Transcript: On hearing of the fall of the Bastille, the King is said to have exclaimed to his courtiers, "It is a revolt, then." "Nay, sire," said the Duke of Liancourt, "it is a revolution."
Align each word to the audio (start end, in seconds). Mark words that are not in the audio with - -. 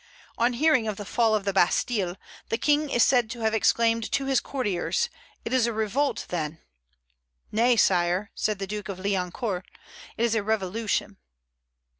On 0.39 0.53
hearing 0.53 0.87
of 0.87 0.97
the 0.97 1.05
fall 1.05 1.35
of 1.35 1.45
the 1.45 1.53
Bastille, 1.53 2.17
the 2.49 2.57
King 2.57 2.89
is 2.89 3.03
said 3.05 3.29
to 3.29 3.41
have 3.41 3.53
exclaimed 3.53 4.11
to 4.13 4.25
his 4.25 4.39
courtiers, 4.39 5.09
"It 5.45 5.53
is 5.53 5.67
a 5.67 5.73
revolt, 5.73 6.25
then." 6.29 6.57
"Nay, 7.51 7.75
sire," 7.75 8.31
said 8.33 8.57
the 8.57 8.65
Duke 8.65 8.89
of 8.89 8.97
Liancourt, 8.97 9.61
"it 10.17 10.25
is 10.25 10.33
a 10.33 10.41
revolution." 10.41 11.17